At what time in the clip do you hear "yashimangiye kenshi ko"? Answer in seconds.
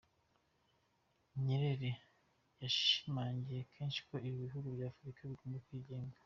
2.61-4.15